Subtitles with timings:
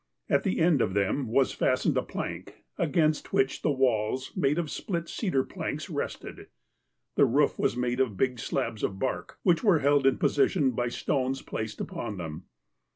[0.29, 4.71] At the end of them was fastened a jilank, against which the walls, made of
[4.71, 6.47] split cedar planks, rested.
[7.13, 10.87] The roof was made of big slabs of bark, which were held iu jjosition by
[10.87, 12.45] stones placed upon them.